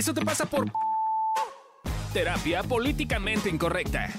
[0.00, 0.72] Eso te pasa por
[2.14, 4.10] terapia políticamente incorrecta.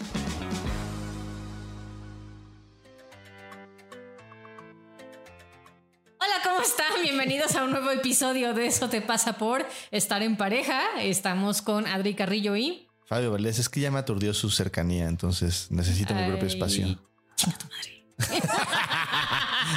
[6.20, 7.02] Hola, ¿cómo están?
[7.02, 10.84] Bienvenidos a un nuevo episodio de Eso te pasa por estar en pareja.
[11.02, 15.72] Estamos con Adri Carrillo y Fabio Valdés, es que ya me aturdió su cercanía, entonces
[15.72, 17.00] necesito mi propio espacio.
[17.36, 18.06] Chinga tu madre.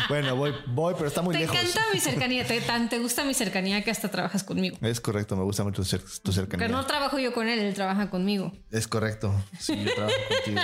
[0.08, 1.56] Bueno, voy, voy, pero está muy Te lejos.
[1.56, 4.76] encanta mi cercanía, te, tan te gusta mi cercanía que hasta trabajas conmigo.
[4.82, 6.66] Es correcto, me gusta mucho tu, cer- tu cercanía.
[6.66, 8.52] Pero no trabajo yo con él, él trabaja conmigo.
[8.70, 9.34] Es correcto.
[9.58, 10.60] Sí, yo trabajo contigo.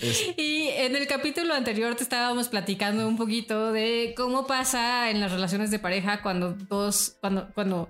[0.00, 5.20] Es- Y en el capítulo anterior te estábamos platicando un poquito de cómo pasa en
[5.20, 7.88] las relaciones de pareja cuando dos, cuando, cuando,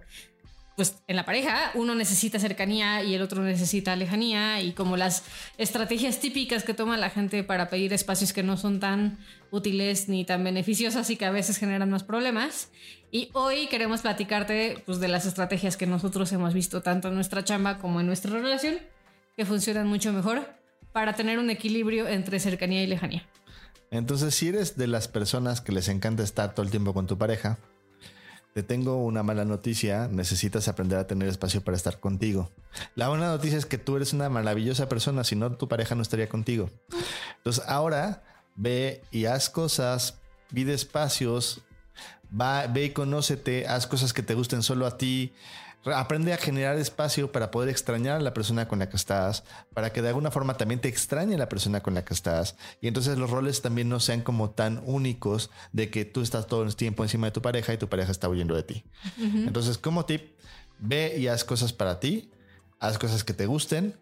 [0.77, 5.23] pues en la pareja uno necesita cercanía y el otro necesita lejanía y como las
[5.57, 9.19] estrategias típicas que toma la gente para pedir espacios que no son tan
[9.51, 12.71] útiles ni tan beneficiosas y que a veces generan más problemas.
[13.13, 17.45] Y hoy queremos platicarte pues, de las estrategias que nosotros hemos visto tanto en nuestra
[17.45, 18.79] chamba como en nuestra relación
[19.37, 20.49] que funcionan mucho mejor
[20.93, 23.27] para tener un equilibrio entre cercanía y lejanía.
[23.91, 27.17] Entonces, si eres de las personas que les encanta estar todo el tiempo con tu
[27.17, 27.59] pareja,
[28.55, 30.09] te tengo una mala noticia.
[30.09, 32.51] Necesitas aprender a tener espacio para estar contigo.
[32.95, 36.03] La buena noticia es que tú eres una maravillosa persona, si no, tu pareja no
[36.03, 36.71] estaría contigo.
[37.39, 38.23] Entonces, ahora
[38.55, 40.19] ve y haz cosas,
[40.53, 41.63] pide espacios,
[42.31, 45.33] va, ve y conócete, haz cosas que te gusten solo a ti.
[45.85, 49.45] Re- Aprende a generar espacio para poder extrañar a la persona con la que estás,
[49.75, 52.57] para que de alguna forma también te extrañe la persona con la que estás.
[52.81, 56.63] Y entonces los roles también no sean como tan únicos de que tú estás todo
[56.63, 58.85] el tiempo encima de tu pareja y tu pareja está huyendo de ti.
[59.19, 60.33] Entonces, como tip,
[60.79, 62.31] ve y haz cosas para ti,
[62.81, 63.95] haz cosas que te gusten,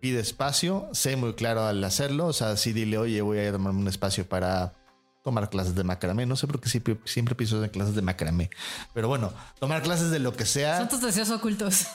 [0.00, 2.26] pide espacio, sé muy claro al hacerlo.
[2.26, 4.72] O sea, sí dile, oye, voy a tomarme un espacio para
[5.22, 6.26] tomar clases de macramé.
[6.26, 8.50] No sé por qué siempre, siempre pienso en clases de macramé.
[8.94, 10.78] Pero bueno, tomar clases de lo que sea.
[10.78, 11.86] Son tus deseos ocultos.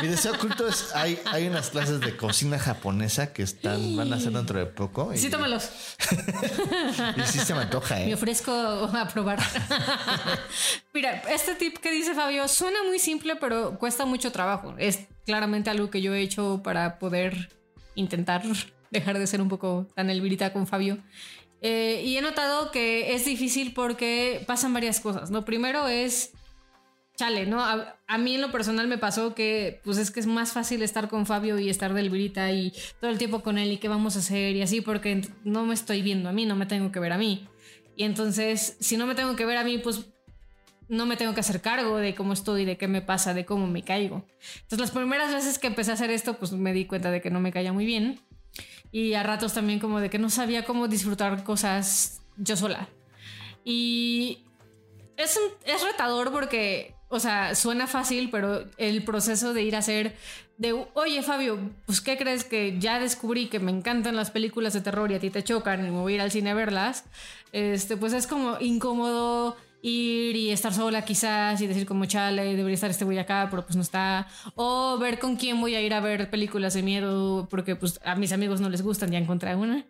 [0.00, 4.20] Mi deseo oculto es, hay, hay unas clases de cocina japonesa que están, van a
[4.20, 5.12] ser dentro de poco.
[5.12, 5.70] Y, Sí, tómalos.
[7.16, 8.14] y sí se me antoja, Me ¿eh?
[8.14, 9.38] ofrezco a probar.
[10.94, 14.74] Mira, este tip que dice Fabio suena muy simple, pero cuesta mucho trabajo.
[14.78, 17.50] Es claramente algo que yo he hecho para poder
[17.94, 18.42] intentar
[18.90, 20.98] dejar de ser un poco tan elvirita con Fabio.
[21.60, 25.30] Eh, y he notado que es difícil porque pasan varias cosas.
[25.30, 26.32] Lo primero es
[27.16, 27.60] chale, ¿no?
[27.60, 30.82] A, a mí en lo personal me pasó que, pues es que es más fácil
[30.82, 33.88] estar con Fabio y estar del Virita y todo el tiempo con él y qué
[33.88, 36.92] vamos a hacer y así, porque no me estoy viendo a mí, no me tengo
[36.92, 37.48] que ver a mí.
[37.96, 40.06] Y entonces, si no me tengo que ver a mí, pues
[40.88, 43.66] no me tengo que hacer cargo de cómo estoy, de qué me pasa, de cómo
[43.66, 44.24] me caigo.
[44.62, 47.30] Entonces, las primeras veces que empecé a hacer esto, pues me di cuenta de que
[47.30, 48.20] no me caía muy bien.
[48.90, 52.88] Y a ratos también como de que no sabía cómo disfrutar cosas yo sola.
[53.64, 54.44] Y
[55.16, 60.16] es, es retador porque, o sea, suena fácil, pero el proceso de ir a hacer
[60.58, 64.80] de, oye Fabio, pues ¿qué crees que ya descubrí que me encantan las películas de
[64.80, 67.04] terror y a ti te chocan y me voy ir al cine a verlas?
[67.52, 72.74] Este, pues es como incómodo ir y estar sola quizás y decir como chale, debería
[72.74, 74.26] estar este güey acá, pero pues no está.
[74.54, 78.14] O ver con quién voy a ir a ver películas de miedo porque pues a
[78.14, 79.84] mis amigos no les gustan, ya encontré una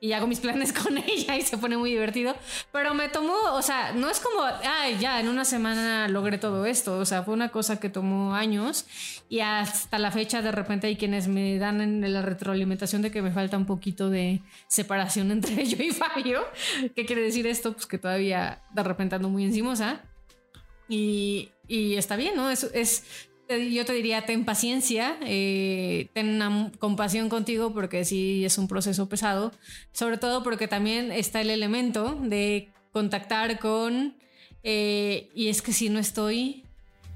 [0.00, 2.34] y hago mis planes con ella y se pone muy divertido.
[2.72, 6.66] Pero me tomó, o sea, no es como, ay, ya en una semana logré todo
[6.66, 6.98] esto.
[6.98, 8.86] O sea, fue una cosa que tomó años
[9.28, 13.22] y hasta la fecha de repente hay quienes me dan en la retroalimentación de que
[13.22, 16.44] me falta un poquito de separación entre yo y Fabio.
[16.94, 17.72] ¿Qué quiere decir esto?
[17.72, 20.02] Pues que todavía de repente ando muy encimosa.
[20.88, 22.50] Y, y está bien, ¿no?
[22.50, 23.04] Es, es,
[23.58, 26.40] yo te diría, ten paciencia, eh, ten
[26.78, 29.52] compasión contigo porque sí es un proceso pesado,
[29.92, 34.16] sobre todo porque también está el elemento de contactar con,
[34.62, 36.64] eh, y es que si no estoy,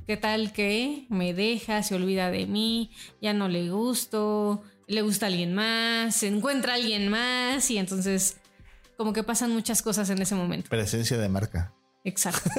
[0.06, 2.90] ¿qué tal que me deja, se olvida de mí,
[3.20, 7.78] ya no le gusto, le gusta a alguien más, se encuentra a alguien más y
[7.78, 8.38] entonces
[8.96, 10.68] como que pasan muchas cosas en ese momento.
[10.68, 11.72] Presencia de marca.
[12.04, 12.50] Exacto.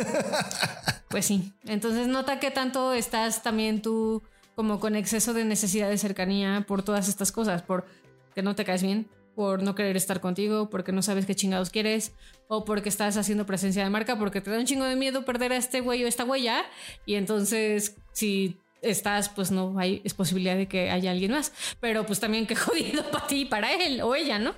[1.09, 1.53] pues sí.
[1.65, 4.23] Entonces nota que tanto estás también tú
[4.55, 7.85] como con exceso de necesidad de cercanía por todas estas cosas, por
[8.33, 11.69] que no te caes bien, por no querer estar contigo, porque no sabes qué chingados
[11.69, 12.13] quieres,
[12.47, 15.51] o porque estás haciendo presencia de marca, porque te da un chingo de miedo perder
[15.51, 16.63] a este güey o esta huella,
[17.05, 22.05] y entonces si estás, pues no hay es posibilidad de que haya alguien más, pero
[22.05, 24.55] pues también qué jodido para ti y para él o ella, ¿no?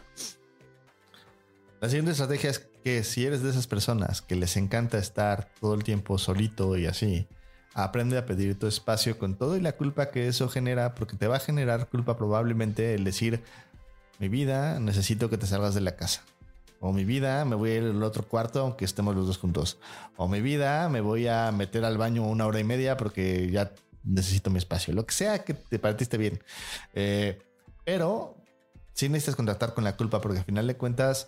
[1.79, 2.67] La siguiente estrategia es
[3.03, 7.27] si eres de esas personas que les encanta estar todo el tiempo solito y así,
[7.73, 11.27] aprende a pedir tu espacio con todo y la culpa que eso genera, porque te
[11.27, 13.43] va a generar culpa probablemente el decir,
[14.19, 16.23] mi vida, necesito que te salgas de la casa.
[16.79, 19.77] O mi vida, me voy a ir al otro cuarto aunque estemos los dos juntos.
[20.15, 23.71] O mi vida, me voy a meter al baño una hora y media porque ya
[24.03, 24.93] necesito mi espacio.
[24.93, 26.41] Lo que sea que te partiste bien.
[26.93, 27.39] Eh,
[27.83, 28.37] pero
[28.93, 31.27] sí necesitas contactar con la culpa porque al final de cuentas,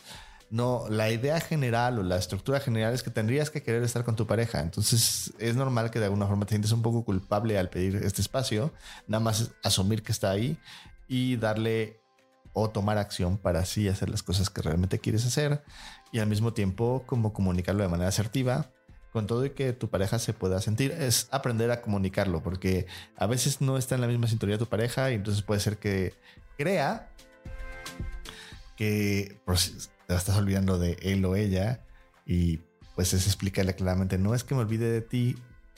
[0.51, 4.15] no, la idea general o la estructura general es que tendrías que querer estar con
[4.15, 4.61] tu pareja.
[4.61, 8.21] Entonces es normal que de alguna forma te sientes un poco culpable al pedir este
[8.21, 8.73] espacio.
[9.07, 10.57] Nada más asumir que está ahí
[11.07, 12.01] y darle
[12.53, 15.63] o tomar acción para así hacer las cosas que realmente quieres hacer
[16.11, 18.71] y al mismo tiempo como comunicarlo de manera asertiva
[19.13, 23.27] con todo y que tu pareja se pueda sentir es aprender a comunicarlo porque a
[23.27, 26.13] veces no está en la misma sintonía tu pareja y entonces puede ser que
[26.57, 27.11] crea
[28.75, 31.85] que pues, te estás olvidando de él o ella
[32.25, 32.61] y
[32.95, 35.37] pues es explicarle claramente no es que me olvide de ti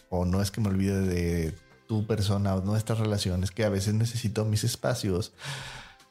[0.09, 1.53] o no es que me olvide de
[1.85, 5.33] tu persona o nuestras relaciones que a veces necesito mis espacios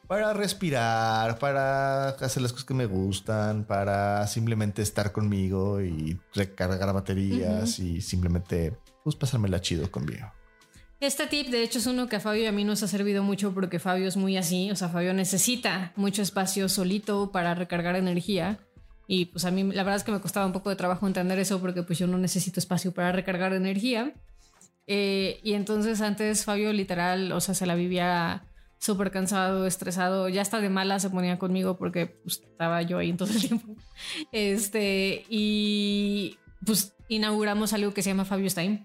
[0.06, 6.92] para respirar, para hacer las cosas que me gustan, para simplemente estar conmigo y recargar
[6.92, 10.30] baterías y simplemente pues pasármela chido conmigo.
[11.00, 13.22] Este tip, de hecho, es uno que a Fabio y a mí nos ha servido
[13.22, 14.70] mucho porque Fabio es muy así.
[14.70, 18.58] O sea, Fabio necesita mucho espacio solito para recargar energía.
[19.06, 21.38] Y pues a mí la verdad es que me costaba un poco de trabajo entender
[21.38, 24.12] eso porque pues yo no necesito espacio para recargar energía.
[24.86, 28.44] Eh, y entonces antes Fabio literal, o sea, se la vivía
[28.78, 33.12] súper cansado, estresado, ya está de mala se ponía conmigo porque pues, estaba yo ahí
[33.14, 33.74] todo el tiempo.
[34.32, 38.84] Este, y pues inauguramos algo que se llama Fabio Time.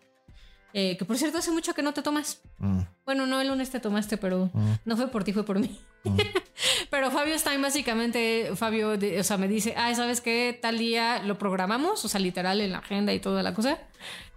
[0.77, 2.42] Eh, que por cierto hace mucho que no te tomas.
[2.57, 2.81] Mm.
[3.06, 4.74] Bueno, no el lunes te tomaste, pero mm.
[4.83, 5.80] no fue por ti, fue por mí.
[6.04, 6.18] Mm.
[6.89, 10.60] pero Fabio Stein básicamente, Fabio, o sea, me dice, ah, ¿sabes qué?
[10.62, 13.80] Tal día lo programamos, o sea, literal en la agenda y toda la cosa.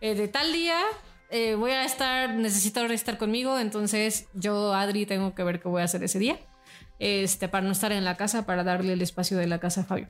[0.00, 0.80] Eh, de tal día
[1.28, 5.82] eh, voy a estar, necesito estar conmigo, entonces yo, Adri, tengo que ver qué voy
[5.82, 6.38] a hacer ese día,
[7.00, 9.84] este, para no estar en la casa, para darle el espacio de la casa a
[9.86, 10.06] Fabio.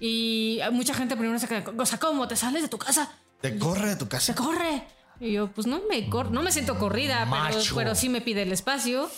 [0.00, 2.26] Y mucha gente primero se queda, o sea, ¿cómo?
[2.26, 3.12] ¿Te sales de tu casa?
[3.40, 4.34] Te corre de tu casa.
[4.34, 4.82] Te corre.
[5.22, 8.50] Y yo, pues no me, no me siento corrida, pero, pero, sí me pide el
[8.50, 9.08] espacio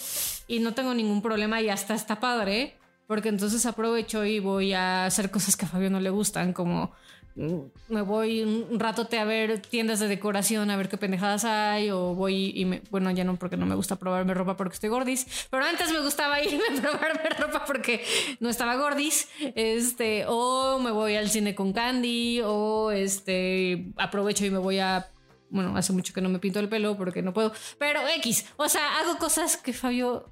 [0.47, 5.07] y no tengo ningún problema y hasta está padre, porque entonces aprovecho y voy a
[5.07, 6.93] hacer cosas que a Fabio no le gustan, como
[7.37, 12.15] me voy un ratote a ver tiendas de decoración, a ver qué pendejadas hay, o
[12.15, 15.49] voy y me, bueno, ya no porque no me gusta probarme ropa porque estoy gordis,
[15.51, 18.05] pero antes me gustaba irme a probarme ropa porque
[18.41, 24.51] no estaba gordis, este, o me voy al cine con Candy, o este, aprovecho y
[24.51, 25.09] me voy a,
[25.51, 28.69] bueno, hace mucho que no me pinto el pelo porque no puedo, pero X, o
[28.69, 30.31] sea, hago cosas que Fabio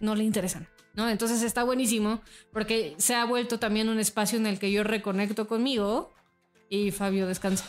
[0.00, 0.68] no le interesan.
[0.92, 1.08] ¿No?
[1.08, 2.20] Entonces está buenísimo
[2.52, 6.12] porque se ha vuelto también un espacio en el que yo reconecto conmigo
[6.68, 7.64] y Fabio descansa.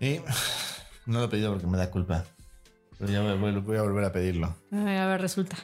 [0.00, 0.20] Y
[1.06, 2.24] no lo he pedido porque me da culpa.
[2.98, 4.56] Pero ya voy, a volver a pedirlo.
[4.70, 5.56] A ver, resulta.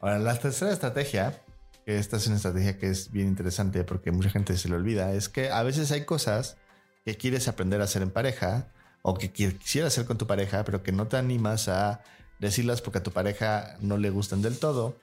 [0.00, 1.40] Ahora, la tercera estrategia,
[1.86, 5.12] que esta es una estrategia que es bien interesante porque mucha gente se le olvida,
[5.12, 6.56] es que a veces hay cosas
[7.04, 8.73] que quieres aprender a hacer en pareja
[9.06, 12.02] o que quisieras hacer con tu pareja, pero que no te animas a
[12.38, 14.96] decirlas porque a tu pareja no le gustan del todo.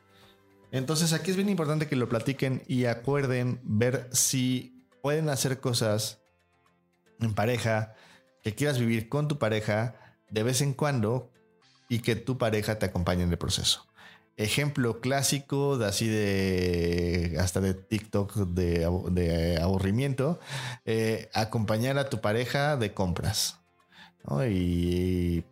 [0.72, 6.20] Entonces aquí es bien importante que lo platiquen y acuerden ver si pueden hacer cosas
[7.20, 7.94] en pareja,
[8.42, 9.94] que quieras vivir con tu pareja
[10.32, 11.32] de vez en cuando
[11.88, 13.86] y que tu pareja te acompañe en el proceso.
[14.36, 20.40] Ejemplo clásico de así de hasta de TikTok de, aburrimiento,
[20.86, 23.61] eh, acompañar a tu pareja de compras
[24.50, 25.44] y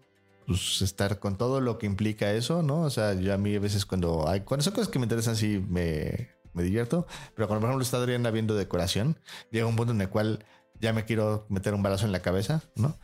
[0.45, 2.81] pues, estar con todo lo que implica eso, ¿no?
[2.81, 5.35] O sea, yo a mí a veces cuando hay, cuando son cosas que me interesan,
[5.35, 9.19] sí me, me divierto, pero cuando por ejemplo está Adriana viendo decoración,
[9.51, 10.45] llega un punto en el cual
[10.79, 12.97] ya me quiero meter un balazo en la cabeza, ¿no?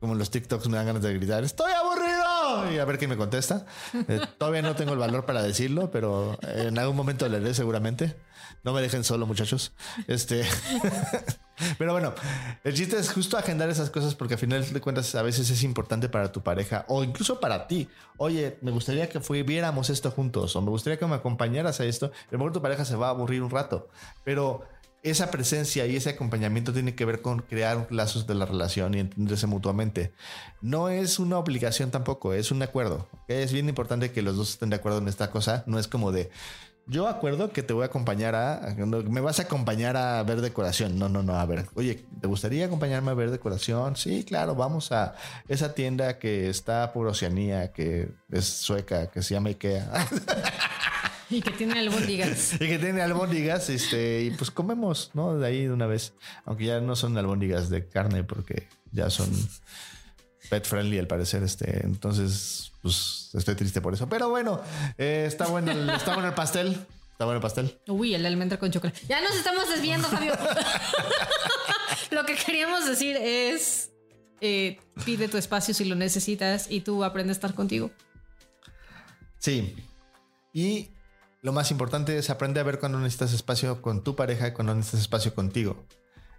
[0.00, 1.72] Como los TikToks me dan ganas de gritar, estoy
[2.72, 3.66] y a ver quién me contesta.
[4.08, 8.16] Eh, todavía no tengo el valor para decirlo, pero en algún momento le dé seguramente.
[8.62, 9.72] No me dejen solo, muchachos.
[10.06, 10.44] Este,
[11.78, 12.12] pero bueno,
[12.62, 15.62] el chiste es justo agendar esas cosas porque al final de cuentas a veces es
[15.62, 17.88] importante para tu pareja o incluso para ti.
[18.18, 22.06] Oye, me gustaría que viéramos esto juntos o me gustaría que me acompañaras a esto.
[22.06, 23.88] A lo mejor tu pareja se va a aburrir un rato,
[24.24, 24.62] pero
[25.02, 29.00] esa presencia y ese acompañamiento tiene que ver con crear lazos de la relación y
[29.00, 30.12] entenderse mutuamente.
[30.60, 33.08] No es una obligación tampoco, es un acuerdo.
[33.28, 35.64] Es bien importante que los dos estén de acuerdo en esta cosa.
[35.66, 36.30] No es como de,
[36.86, 40.98] yo acuerdo que te voy a acompañar a, me vas a acompañar a ver decoración.
[40.98, 43.96] No, no, no, a ver, oye, ¿te gustaría acompañarme a ver decoración?
[43.96, 45.14] Sí, claro, vamos a
[45.48, 49.88] esa tienda que está por Oceanía, que es sueca, que se llama Ikea.
[51.36, 52.54] Y que tiene albóndigas.
[52.54, 55.38] y que tiene albóndigas, este, y pues comemos, ¿no?
[55.38, 56.14] De ahí de una vez.
[56.44, 59.30] Aunque ya no son albóndigas de carne porque ya son
[60.48, 61.84] pet friendly al parecer, este.
[61.84, 64.08] Entonces, pues estoy triste por eso.
[64.08, 64.60] Pero bueno,
[64.98, 66.86] eh, está bueno, el, está bueno el pastel.
[67.12, 67.78] ¿Está bueno el pastel?
[67.86, 69.00] Uy, el almendra con chocolate.
[69.06, 70.32] Ya nos estamos desviando, Fabio.
[72.10, 73.90] lo que queríamos decir es
[74.40, 77.90] eh, pide tu espacio si lo necesitas y tú aprende a estar contigo.
[79.38, 79.76] Sí.
[80.54, 80.88] Y
[81.42, 84.74] lo más importante es aprender a ver cuando necesitas espacio con tu pareja y cuando
[84.74, 85.84] necesitas espacio contigo.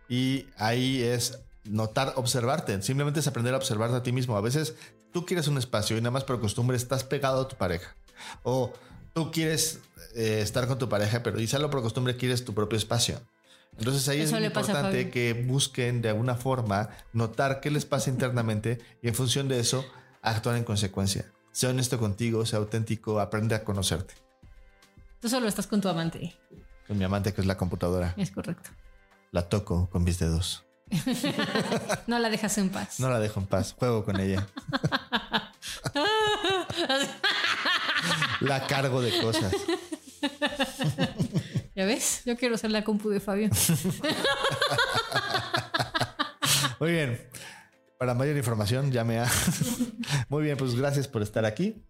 [0.07, 2.81] Y ahí es notar, observarte.
[2.81, 4.37] Simplemente es aprender a observarte a ti mismo.
[4.37, 4.75] A veces
[5.11, 7.95] tú quieres un espacio y nada más por costumbre estás pegado a tu pareja.
[8.43, 8.73] O
[9.13, 9.79] tú quieres
[10.15, 13.19] eh, estar con tu pareja, pero y solo por costumbre quieres tu propio espacio.
[13.77, 18.09] Entonces ahí Eso es muy importante que busquen de alguna forma notar qué les pasa
[18.09, 19.85] internamente y en función de eso
[20.21, 21.31] actuar en consecuencia.
[21.51, 24.13] Sea honesto contigo, sea auténtico, aprende a conocerte.
[25.21, 26.35] Tú solo estás con tu amante.
[26.87, 28.71] Con mi amante que es la computadora, Es correcto.
[29.31, 30.65] la toco con mis dedos.
[32.07, 32.99] No la dejas en paz.
[32.99, 34.45] No la dejo en paz, juego con ella.
[38.41, 39.53] la cargo de cosas.
[41.75, 42.23] ¿Ya ves?
[42.25, 43.49] Yo quiero ser la compu de Fabio.
[46.79, 47.21] Muy bien.
[47.97, 49.29] Para mayor información, llame a.
[50.27, 51.81] Muy bien, pues gracias por estar aquí.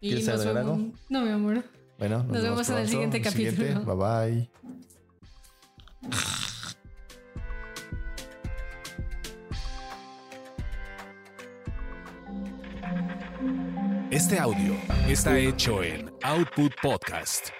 [0.00, 0.78] ¿Quieres agregar algo?
[1.08, 1.62] No, mi amor.
[2.00, 3.84] Bueno, nos, Nos vemos en el siguiente capítulo.
[3.84, 4.50] Bye bye.
[14.10, 14.74] Este audio
[15.06, 17.50] está hecho en Output Podcast.